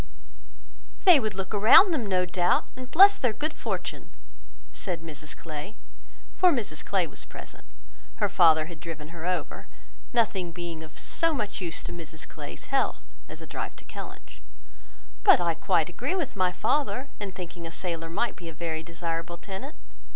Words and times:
"They 1.03 1.19
would 1.19 1.35
look 1.35 1.53
around 1.53 1.93
them, 1.93 2.07
no 2.07 2.25
doubt, 2.25 2.69
and 2.75 2.89
bless 2.89 3.19
their 3.19 3.33
good 3.33 3.53
fortune," 3.53 4.09
said 4.73 5.01
Mrs 5.01 5.37
Clay, 5.37 5.77
for 6.33 6.51
Mrs 6.51 6.83
Clay 6.83 7.05
was 7.05 7.23
present: 7.23 7.65
her 8.15 8.27
father 8.27 8.65
had 8.65 8.79
driven 8.79 9.09
her 9.09 9.27
over, 9.27 9.67
nothing 10.11 10.51
being 10.51 10.81
of 10.81 10.97
so 10.97 11.35
much 11.35 11.61
use 11.61 11.83
to 11.83 11.91
Mrs 11.91 12.27
Clay's 12.27 12.73
health 12.73 13.09
as 13.29 13.43
a 13.43 13.45
drive 13.45 13.75
to 13.75 13.85
Kellynch: 13.85 14.41
"but 15.23 15.39
I 15.39 15.53
quite 15.53 15.87
agree 15.87 16.15
with 16.15 16.35
my 16.35 16.51
father 16.51 17.09
in 17.19 17.31
thinking 17.31 17.67
a 17.67 17.71
sailor 17.71 18.09
might 18.09 18.35
be 18.35 18.49
a 18.49 18.53
very 18.55 18.81
desirable 18.81 19.37
tenant. 19.37 19.75